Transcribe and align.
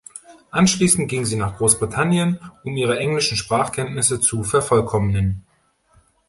Anschließend 0.49 1.09
ging 1.09 1.25
sie 1.25 1.35
nach 1.35 1.57
Großbritannien, 1.59 2.39
um 2.63 2.75
ihre 2.75 2.97
englischen 2.97 3.37
Sprachkenntnisse 3.37 4.19
zu 4.19 4.43
vervollkommnen. 4.43 5.45